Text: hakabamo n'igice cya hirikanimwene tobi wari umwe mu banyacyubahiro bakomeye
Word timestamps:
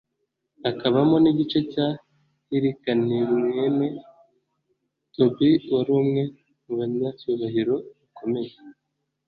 hakabamo 0.63 1.15
n'igice 1.23 1.59
cya 1.71 1.87
hirikanimwene 2.47 3.87
tobi 5.15 5.49
wari 5.73 5.91
umwe 5.99 6.21
mu 6.63 6.73
banyacyubahiro 6.79 7.75
bakomeye 7.99 8.53